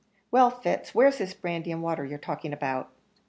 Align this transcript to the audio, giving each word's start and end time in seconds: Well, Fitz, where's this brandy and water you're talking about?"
Well, 0.31 0.49
Fitz, 0.49 0.95
where's 0.95 1.19
this 1.19 1.35
brandy 1.35 1.71
and 1.71 1.83
water 1.83 2.03
you're 2.03 2.17
talking 2.17 2.53
about?" 2.53 2.89